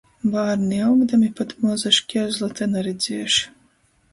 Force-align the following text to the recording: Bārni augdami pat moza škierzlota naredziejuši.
Bārni 0.35 0.79
augdami 0.85 1.29
pat 1.41 1.53
moza 1.65 1.91
škierzlota 1.99 2.69
naredziejuši. 2.73 3.47